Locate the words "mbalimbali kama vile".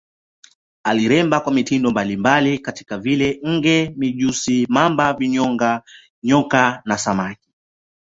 1.91-3.39